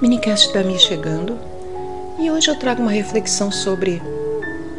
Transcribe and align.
Minicast 0.00 0.54
da 0.54 0.64
Mi 0.64 0.78
chegando 0.78 1.38
e 2.18 2.30
hoje 2.30 2.48
eu 2.48 2.56
trago 2.58 2.80
uma 2.80 2.90
reflexão 2.90 3.52
sobre 3.52 4.00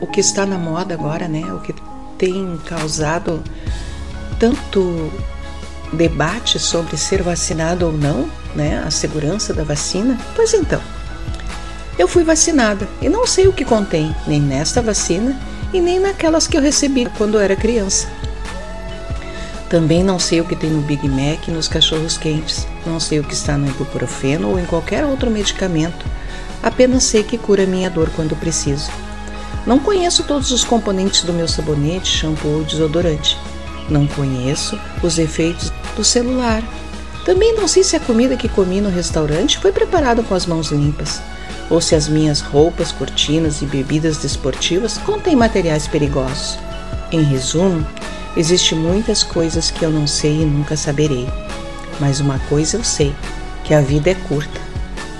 o 0.00 0.06
que 0.06 0.18
está 0.18 0.46
na 0.46 0.56
moda 0.56 0.94
agora, 0.94 1.28
né? 1.28 1.44
O 1.52 1.60
que 1.60 1.74
tem 2.16 2.58
causado 2.64 3.44
tanto 4.38 5.12
debate 5.92 6.58
sobre 6.58 6.96
ser 6.96 7.22
vacinado 7.22 7.84
ou 7.84 7.92
não, 7.92 8.30
né? 8.56 8.82
A 8.82 8.90
segurança 8.90 9.52
da 9.52 9.62
vacina. 9.62 10.18
Pois 10.34 10.54
então, 10.54 10.80
eu 11.98 12.08
fui 12.08 12.24
vacinada 12.24 12.88
e 13.02 13.10
não 13.10 13.26
sei 13.26 13.46
o 13.46 13.52
que 13.52 13.64
contém 13.64 14.16
nem 14.26 14.40
nesta 14.40 14.80
vacina 14.80 15.38
e 15.70 15.82
nem 15.82 16.00
naquelas 16.00 16.46
que 16.46 16.56
eu 16.56 16.62
recebi 16.62 17.06
quando 17.18 17.38
era 17.38 17.54
criança. 17.54 18.08
Também 19.70 20.02
não 20.02 20.18
sei 20.18 20.40
o 20.40 20.44
que 20.44 20.56
tem 20.56 20.68
no 20.68 20.82
Big 20.82 21.08
Mac 21.08 21.46
e 21.46 21.52
nos 21.52 21.68
cachorros 21.68 22.18
quentes. 22.18 22.66
Não 22.84 22.98
sei 22.98 23.20
o 23.20 23.24
que 23.24 23.32
está 23.32 23.56
no 23.56 23.68
ibuprofeno 23.68 24.50
ou 24.50 24.58
em 24.58 24.64
qualquer 24.64 25.04
outro 25.04 25.30
medicamento. 25.30 26.04
Apenas 26.60 27.04
sei 27.04 27.22
que 27.22 27.38
cura 27.38 27.64
minha 27.64 27.88
dor 27.88 28.10
quando 28.16 28.34
preciso. 28.34 28.90
Não 29.64 29.78
conheço 29.78 30.24
todos 30.24 30.50
os 30.50 30.64
componentes 30.64 31.22
do 31.22 31.32
meu 31.32 31.46
sabonete, 31.46 32.08
shampoo 32.08 32.48
ou 32.48 32.64
desodorante. 32.64 33.38
Não 33.88 34.08
conheço 34.08 34.76
os 35.04 35.20
efeitos 35.20 35.72
do 35.94 36.02
celular. 36.02 36.64
Também 37.24 37.54
não 37.54 37.68
sei 37.68 37.84
se 37.84 37.94
a 37.94 38.00
comida 38.00 38.36
que 38.36 38.48
comi 38.48 38.80
no 38.80 38.90
restaurante 38.90 39.56
foi 39.58 39.70
preparada 39.70 40.20
com 40.24 40.34
as 40.34 40.46
mãos 40.46 40.72
limpas, 40.72 41.22
ou 41.68 41.80
se 41.80 41.94
as 41.94 42.08
minhas 42.08 42.40
roupas, 42.40 42.90
cortinas 42.90 43.62
e 43.62 43.66
bebidas 43.66 44.16
desportivas 44.16 44.98
contêm 44.98 45.36
materiais 45.36 45.86
perigosos. 45.86 46.58
Em 47.12 47.22
resumo, 47.22 47.86
Existem 48.36 48.78
muitas 48.78 49.22
coisas 49.24 49.70
que 49.70 49.84
eu 49.84 49.90
não 49.90 50.06
sei 50.06 50.42
e 50.42 50.44
nunca 50.44 50.76
saberei. 50.76 51.28
Mas 51.98 52.20
uma 52.20 52.38
coisa 52.48 52.76
eu 52.76 52.84
sei, 52.84 53.14
que 53.64 53.74
a 53.74 53.80
vida 53.80 54.10
é 54.10 54.14
curta, 54.14 54.60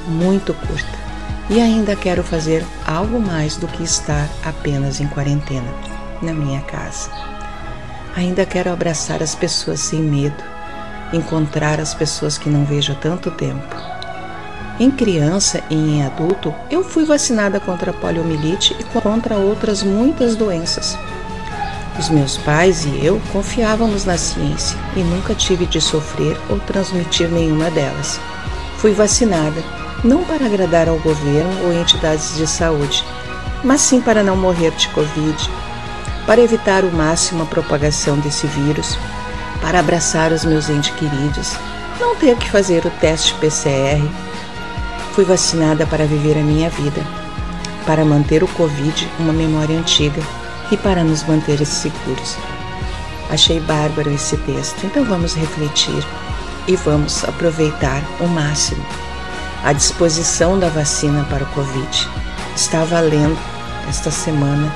muito 0.06 0.54
curta. 0.54 1.00
E 1.48 1.60
ainda 1.60 1.96
quero 1.96 2.22
fazer 2.22 2.64
algo 2.86 3.20
mais 3.20 3.56
do 3.56 3.66
que 3.66 3.82
estar 3.82 4.28
apenas 4.44 5.00
em 5.00 5.08
quarentena, 5.08 5.68
na 6.22 6.32
minha 6.32 6.60
casa. 6.60 7.10
Ainda 8.16 8.46
quero 8.46 8.72
abraçar 8.72 9.22
as 9.22 9.34
pessoas 9.34 9.80
sem 9.80 10.00
medo, 10.00 10.42
encontrar 11.12 11.80
as 11.80 11.92
pessoas 11.92 12.38
que 12.38 12.48
não 12.48 12.64
vejo 12.64 12.92
há 12.92 12.94
tanto 12.94 13.30
tempo. 13.32 13.76
Em 14.78 14.90
criança 14.90 15.62
e 15.68 15.74
em 15.74 16.04
adulto, 16.04 16.54
eu 16.70 16.82
fui 16.84 17.04
vacinada 17.04 17.60
contra 17.60 17.90
a 17.90 17.94
poliomielite 17.94 18.74
e 18.78 18.84
contra 19.00 19.36
outras 19.36 19.82
muitas 19.82 20.36
doenças. 20.36 20.96
Os 22.00 22.08
meus 22.08 22.38
pais 22.38 22.86
e 22.86 23.04
eu 23.04 23.20
confiávamos 23.30 24.06
na 24.06 24.16
ciência 24.16 24.78
e 24.96 25.00
nunca 25.00 25.34
tive 25.34 25.66
de 25.66 25.82
sofrer 25.82 26.34
ou 26.48 26.58
transmitir 26.58 27.28
nenhuma 27.28 27.70
delas. 27.70 28.18
Fui 28.78 28.94
vacinada, 28.94 29.62
não 30.02 30.24
para 30.24 30.46
agradar 30.46 30.88
ao 30.88 30.98
governo 31.00 31.66
ou 31.66 31.74
entidades 31.74 32.38
de 32.38 32.46
saúde, 32.46 33.04
mas 33.62 33.82
sim 33.82 34.00
para 34.00 34.22
não 34.22 34.34
morrer 34.34 34.70
de 34.70 34.88
Covid, 34.88 35.50
para 36.24 36.40
evitar 36.40 36.84
o 36.84 36.90
máximo 36.90 37.42
a 37.42 37.46
propagação 37.46 38.18
desse 38.18 38.46
vírus, 38.46 38.96
para 39.60 39.78
abraçar 39.78 40.32
os 40.32 40.42
meus 40.42 40.70
entes 40.70 40.94
queridos, 40.94 41.52
não 42.00 42.16
ter 42.16 42.34
que 42.38 42.50
fazer 42.50 42.82
o 42.86 42.90
teste 42.92 43.34
PCR. 43.34 44.02
Fui 45.12 45.26
vacinada 45.26 45.86
para 45.86 46.06
viver 46.06 46.38
a 46.38 46.42
minha 46.42 46.70
vida, 46.70 47.02
para 47.84 48.06
manter 48.06 48.42
o 48.42 48.48
Covid 48.48 49.06
uma 49.18 49.34
memória 49.34 49.78
antiga 49.78 50.39
e 50.70 50.76
para 50.76 51.02
nos 51.02 51.22
manter 51.24 51.64
seguros. 51.64 52.36
Achei 53.30 53.60
bárbaro 53.60 54.10
esse 54.10 54.36
texto, 54.38 54.84
então 54.84 55.04
vamos 55.04 55.34
refletir 55.34 56.04
e 56.66 56.76
vamos 56.76 57.24
aproveitar 57.24 58.02
o 58.20 58.26
máximo. 58.26 58.84
A 59.64 59.72
disposição 59.72 60.58
da 60.58 60.68
vacina 60.68 61.24
para 61.30 61.44
o 61.44 61.46
Covid. 61.48 62.08
Estava 62.56 63.00
lendo 63.00 63.38
esta 63.88 64.10
semana 64.10 64.72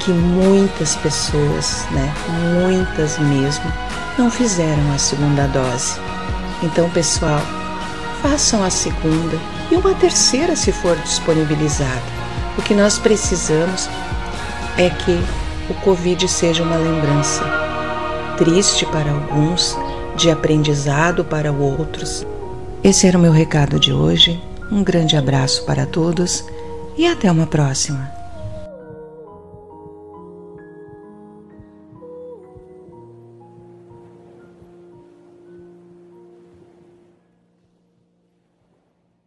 que 0.00 0.10
muitas 0.10 0.96
pessoas, 0.96 1.84
né, 1.90 2.12
muitas 2.62 3.18
mesmo, 3.18 3.72
não 4.18 4.30
fizeram 4.30 4.92
a 4.94 4.98
segunda 4.98 5.46
dose. 5.48 5.98
Então, 6.62 6.88
pessoal, 6.90 7.40
façam 8.22 8.64
a 8.64 8.70
segunda 8.70 9.38
e 9.70 9.76
uma 9.76 9.94
terceira 9.94 10.56
se 10.56 10.72
for 10.72 10.96
disponibilizada. 10.98 12.02
O 12.56 12.62
que 12.62 12.74
nós 12.74 12.98
precisamos 12.98 13.88
é 14.78 14.90
que 14.90 15.18
o 15.70 15.74
Covid 15.82 16.28
seja 16.28 16.62
uma 16.62 16.76
lembrança, 16.76 17.42
triste 18.36 18.84
para 18.86 19.10
alguns, 19.10 19.76
de 20.14 20.30
aprendizado 20.30 21.24
para 21.24 21.52
outros. 21.52 22.26
Esse 22.84 23.06
era 23.06 23.18
o 23.18 23.20
meu 23.20 23.32
recado 23.32 23.80
de 23.80 23.92
hoje. 23.92 24.40
Um 24.70 24.82
grande 24.82 25.16
abraço 25.16 25.64
para 25.64 25.86
todos 25.86 26.44
e 26.96 27.06
até 27.06 27.30
uma 27.30 27.46
próxima. 27.46 28.15